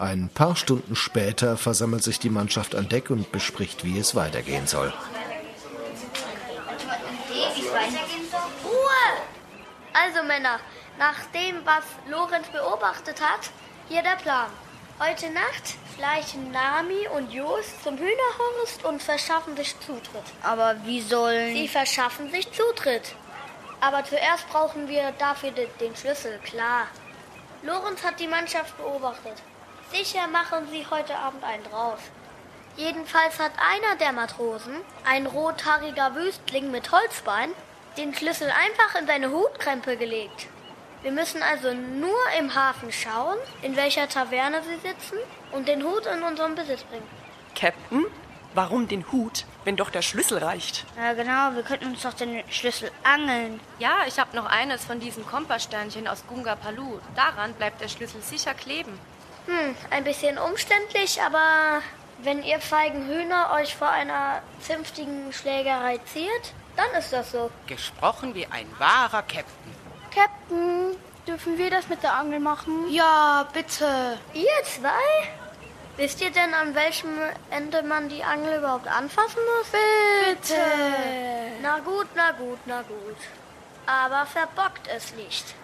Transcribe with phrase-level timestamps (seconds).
[0.00, 4.66] Ein paar Stunden später versammelt sich die Mannschaft an Deck und bespricht, wie es weitergehen
[4.66, 4.94] soll.
[8.64, 9.12] Ruhe!
[9.92, 10.58] Also Männer,
[10.98, 13.50] nach dem, was Lorenz beobachtet hat,
[13.90, 14.46] hier der Plan.
[14.98, 20.24] Heute Nacht schleichen Nami und Jos zum Hühnerhorst und verschaffen sich Zutritt.
[20.42, 21.54] Aber wie sollen...
[21.54, 23.14] Sie verschaffen sich Zutritt.
[23.82, 26.86] Aber zuerst brauchen wir dafür de- den Schlüssel, klar.
[27.62, 29.42] Lorenz hat die Mannschaft beobachtet.
[29.92, 31.98] Sicher machen sie heute Abend einen drauf.
[32.76, 37.50] Jedenfalls hat einer der Matrosen, ein rothaariger Wüstling mit Holzbein,
[37.96, 40.46] den Schlüssel einfach in seine Hutkrempe gelegt.
[41.02, 45.18] Wir müssen also nur im Hafen schauen, in welcher Taverne sie sitzen
[45.50, 47.08] und den Hut in unseren Besitz bringen.
[47.56, 48.06] Captain,
[48.54, 50.84] warum den Hut, wenn doch der Schlüssel reicht?
[50.96, 53.58] Ja, genau, wir könnten uns doch den Schlüssel angeln.
[53.80, 57.00] Ja, ich habe noch eines von diesen Kompasssternchen aus Gunga Palu.
[57.16, 58.96] Daran bleibt der Schlüssel sicher kleben.
[59.50, 61.82] Hm, ein bisschen umständlich, aber
[62.18, 67.50] wenn ihr feigen Hühner euch vor einer zünftigen Schlägerei ziert, dann ist das so.
[67.66, 69.74] Gesprochen wie ein wahrer Captain.
[70.14, 72.88] Captain, dürfen wir das mit der Angel machen?
[72.90, 74.18] Ja, bitte.
[74.34, 75.28] Ihr zwei?
[75.96, 77.18] Wisst ihr denn, an welchem
[77.50, 79.72] Ende man die Angel überhaupt anfassen muss?
[79.72, 80.60] Bitte.
[81.60, 83.16] Na gut, na gut, na gut.
[83.86, 85.54] Aber verbockt es nicht.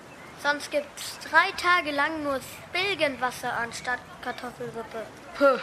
[0.42, 5.02] Sonst gibt's drei Tage lang nur Spilgenwasser anstatt Kartoffelsuppe.
[5.38, 5.58] Puh,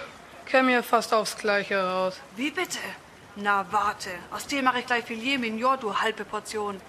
[0.46, 2.16] käme mir fast aufs Gleiche raus.
[2.36, 2.80] Wie bitte?
[3.36, 6.80] Na warte, aus dem mache ich gleich Filet Mignon, du halbe Portion.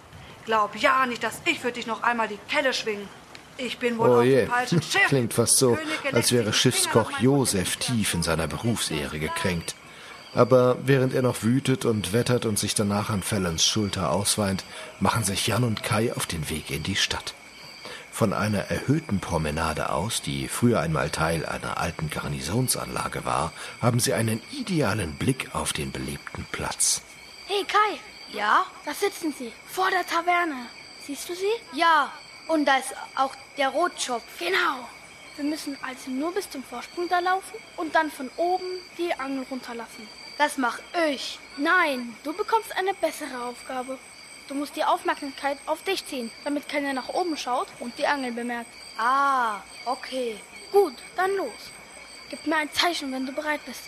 [0.45, 3.09] Glaub ja nicht, dass ich für dich noch einmal die Kelle schwing.
[3.57, 5.07] Ich bin wohl Oh auf je, dem falschen Schiff.
[5.07, 5.79] klingt fast so,
[6.13, 9.75] als wäre Schiffskoch Josef tief in seiner Berufsehre gekränkt.
[10.35, 14.65] Aber während er noch wütet und wettert und sich danach an Fallons Schulter ausweint,
[14.99, 17.35] machen sich Jan und Kai auf den Weg in die Stadt.
[18.15, 24.15] Von einer erhöhten Promenade aus, die früher einmal Teil einer alten Garnisonsanlage war, haben sie
[24.15, 27.03] einen idealen Blick auf den belebten Platz.
[27.49, 27.99] Hey Kai,
[28.33, 28.67] Ja?
[28.85, 30.67] da sitzen sie, vor der Taverne.
[31.05, 31.77] Siehst du sie?
[31.77, 32.13] Ja.
[32.47, 34.23] Und da ist auch der Rotschopf.
[34.39, 34.89] Genau.
[35.35, 39.45] Wir müssen also nur bis zum Vorsprung da laufen und dann von oben die Angel
[39.51, 40.07] runterlassen.
[40.39, 40.79] Das mach
[41.11, 41.41] ich.
[41.57, 43.99] Nein, du bekommst eine bessere Aufgabe.
[44.47, 48.33] Du musst die Aufmerksamkeit auf dich ziehen, damit keiner nach oben schaut und die Angel
[48.33, 48.71] bemerkt.
[48.99, 50.37] Ah, okay.
[50.71, 51.71] Gut, dann los.
[52.29, 53.83] Gib mir ein Zeichen, wenn du bereit bist.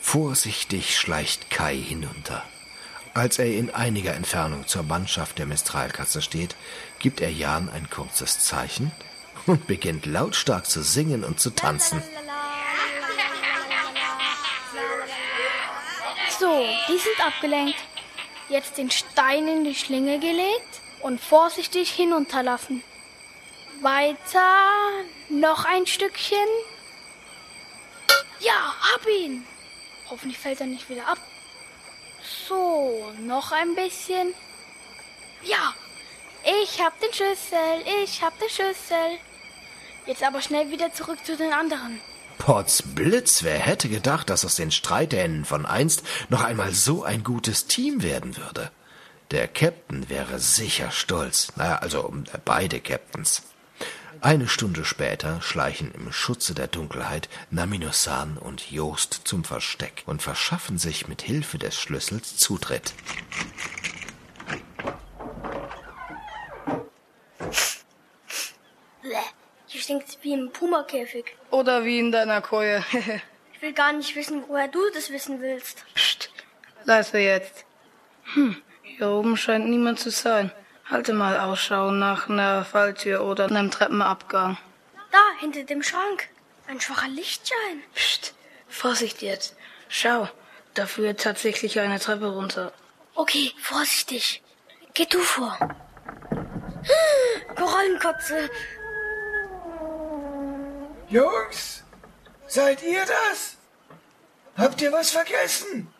[0.00, 2.44] Vorsichtig schleicht Kai hinunter.
[3.14, 6.54] Als er in einiger Entfernung zur Mannschaft der Mistralkatze steht,
[6.98, 8.92] gibt er Jan ein kurzes Zeichen
[9.46, 12.02] und beginnt lautstark zu singen und zu tanzen.
[16.38, 17.87] So, die sind abgelenkt.
[18.48, 22.82] Jetzt den Stein in die Schlinge gelegt und vorsichtig hinunterlassen.
[23.82, 26.38] Weiter, noch ein Stückchen.
[28.40, 29.46] Ja, hab ihn.
[30.08, 31.18] Hoffentlich fällt er nicht wieder ab.
[32.46, 34.34] So, noch ein bisschen.
[35.42, 35.74] Ja,
[36.62, 39.18] ich hab den Schlüssel, ich hab den Schlüssel.
[40.06, 42.00] Jetzt aber schnell wieder zurück zu den anderen.
[42.48, 47.22] Potz Blitz, wer hätte gedacht, dass aus den Streithähnen von einst noch einmal so ein
[47.22, 48.70] gutes Team werden würde?
[49.32, 51.52] Der Captain wäre sicher stolz.
[51.56, 53.42] Naja, also äh, beide Captains.
[54.22, 60.78] Eine Stunde später schleichen im Schutze der Dunkelheit Naminosan und Joost zum Versteck und verschaffen
[60.78, 62.94] sich mit Hilfe des Schlüssels Zutritt.
[70.28, 71.36] Wie im Pumakäfig.
[71.50, 72.84] Oder wie in deiner Koje.
[73.54, 75.84] Ich will gar nicht wissen, woher du das wissen willst.
[75.92, 76.30] Psst,
[76.84, 77.64] leise jetzt.
[78.34, 80.52] Hm, hier oben scheint niemand zu sein.
[80.88, 84.58] Halte mal Ausschau nach einer Falltür oder einem Treppenabgang.
[85.10, 86.28] Da, hinter dem Schrank.
[86.68, 87.82] Ein schwacher Lichtschein.
[87.94, 88.34] Psst,
[88.68, 89.56] Vorsicht jetzt.
[89.88, 90.28] Schau,
[90.74, 92.72] da führt tatsächlich eine Treppe runter.
[93.16, 94.40] Okay, vorsichtig.
[94.94, 95.58] Geh du vor.
[97.56, 98.48] Korallenkotze.
[101.10, 101.82] Jungs,
[102.46, 103.56] seid ihr das?
[104.56, 105.92] Habt ihr was vergessen?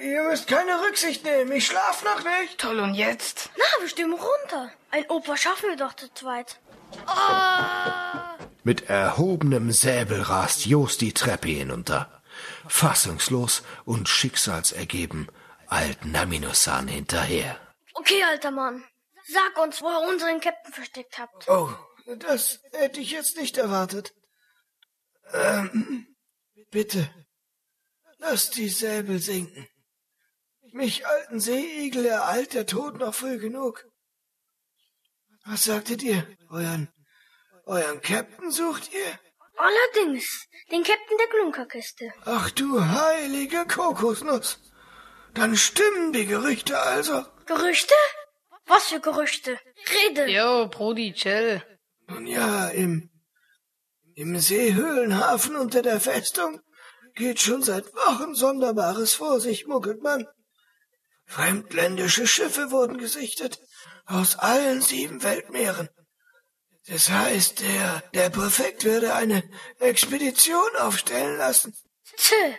[0.00, 2.58] Ihr müsst keine Rücksicht nehmen, ich schlaf noch nicht.
[2.58, 3.50] Toll, und jetzt?
[3.58, 4.70] Na, wir stürmen runter.
[4.90, 6.58] Ein Opa schaffen wir doch zu zweit.
[8.64, 12.22] Mit erhobenem Säbel rast Jost die Treppe hinunter.
[12.68, 15.30] Fassungslos und schicksalsergeben
[15.68, 17.56] eilt Naminosan hinterher.
[17.94, 18.84] Okay, alter Mann.
[19.26, 21.48] Sag uns, wo ihr unseren Captain versteckt habt.
[21.48, 21.68] Oh,
[22.16, 24.14] das hätte ich jetzt nicht erwartet.
[25.32, 26.16] Ähm,
[26.70, 27.08] bitte,
[28.18, 29.68] lasst die Säbel sinken.
[30.72, 33.84] Mich alten Seeigel ereilt der Tod noch früh genug.
[35.44, 36.92] Was sagtet ihr, euren,
[37.66, 39.18] Euren Captain sucht ihr?
[39.56, 42.12] Allerdings, den Captain der Klunkerkiste.
[42.24, 44.58] Ach du heilige Kokosnuss.
[45.34, 47.24] Dann stimmen die Gerüchte also.
[47.46, 47.94] Gerüchte?
[48.66, 49.58] Was für Gerüchte?
[49.94, 50.26] Rede.
[50.28, 51.62] Jo, Brudi, chill.
[52.10, 53.08] Nun ja, im,
[54.16, 56.60] im Seehöhlenhafen unter der Festung
[57.14, 60.26] geht schon seit Wochen Sonderbares vor sich, muckelt man.
[61.26, 63.60] Fremdländische Schiffe wurden gesichtet,
[64.06, 65.88] aus allen sieben Weltmeeren.
[66.88, 69.44] Das heißt, der, der Präfekt würde eine
[69.78, 71.76] Expedition aufstellen lassen.
[72.16, 72.54] Tö,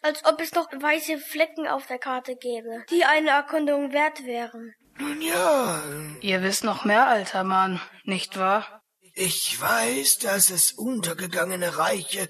[0.00, 4.74] als ob es noch weiße Flecken auf der Karte gäbe, die eine Erkundung wert wären.
[4.96, 5.82] Nun ja,
[6.22, 8.83] Ihr wisst noch mehr, alter Mann, nicht wahr?
[9.14, 12.28] Ich weiß, dass es untergegangene Reiche,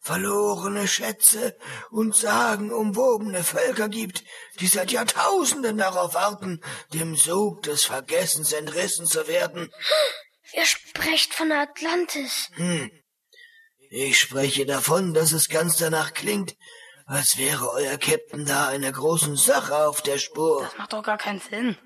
[0.00, 1.56] verlorene Schätze
[1.90, 4.24] und sagenumwobene Völker gibt,
[4.60, 6.60] die seit Jahrtausenden darauf warten,
[6.92, 9.72] dem Sog des Vergessens entrissen zu werden.
[10.52, 12.50] Ihr sprecht von Atlantis.
[12.54, 12.90] Hm.
[13.90, 16.56] Ich spreche davon, dass es ganz danach klingt,
[17.06, 20.62] als wäre euer Captain da einer großen Sache auf der Spur.
[20.62, 21.76] Das macht doch gar keinen Sinn.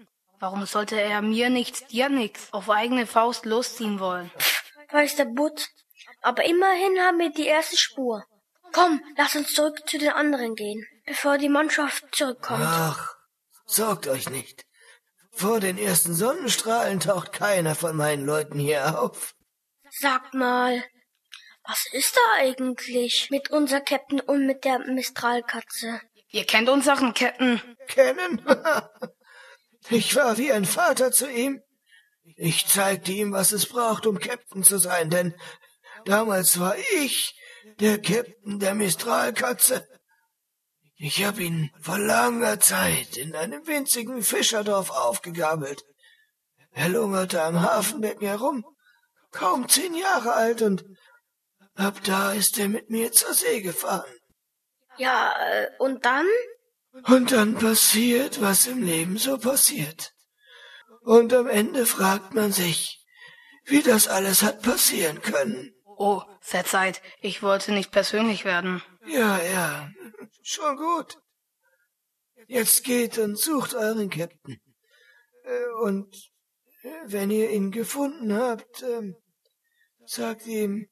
[0.41, 4.31] Warum sollte er mir nichts, dir nichts, auf eigene Faust losziehen wollen?
[4.91, 5.69] Weiß der Butt.
[6.23, 8.25] Aber immerhin haben wir die erste Spur.
[8.73, 12.65] Komm, lass uns zurück zu den anderen gehen, bevor die Mannschaft zurückkommt.
[12.65, 13.15] Ach,
[13.67, 14.65] sorgt euch nicht.
[15.31, 19.35] Vor den ersten Sonnenstrahlen taucht keiner von meinen Leuten hier auf.
[19.91, 20.83] Sagt mal,
[21.65, 26.01] was ist da eigentlich mit unser Captain und mit der Mistralkatze?
[26.31, 27.61] Ihr kennt unseren Captain.
[27.89, 28.41] Kennen?
[29.89, 31.63] Ich war wie ein Vater zu ihm.
[32.37, 35.35] Ich zeigte ihm, was es braucht, um Captain zu sein, denn
[36.05, 37.35] damals war ich
[37.81, 39.87] der Captain der Mistralkatze.
[40.97, 45.83] Ich hab ihn vor langer Zeit in einem winzigen Fischerdorf aufgegabelt.
[46.73, 48.65] Er lungerte am Hafenbecken herum,
[49.31, 50.85] kaum zehn Jahre alt, und
[51.75, 54.13] ab da ist er mit mir zur See gefahren.
[54.99, 56.27] Ja, äh, und dann?
[57.07, 60.13] Und dann passiert, was im Leben so passiert.
[61.03, 63.05] Und am Ende fragt man sich,
[63.65, 65.75] wie das alles hat passieren können.
[65.97, 68.83] Oh, verzeiht, ich wollte nicht persönlich werden.
[69.07, 69.91] Ja, ja,
[70.43, 71.19] schon gut.
[72.49, 74.61] Jetzt geht und sucht euren Captain.
[75.45, 76.15] Äh, Und
[76.83, 79.17] äh, wenn ihr ihn gefunden habt, ähm,
[80.05, 80.89] sagt ihm,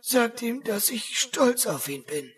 [0.00, 2.32] sagt ihm, dass ich stolz auf ihn bin.